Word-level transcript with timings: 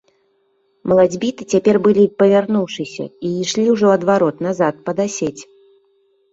Малацьбіты 0.93 1.43
цяпер 1.55 1.75
былі 1.89 2.05
павярнуўшыся 2.23 3.05
і 3.07 3.27
ішлі 3.45 3.69
ўжо 3.77 3.87
ад 3.99 4.03
варот, 4.11 4.37
назад 4.49 4.85
пад 4.89 4.97
асець. 5.09 5.39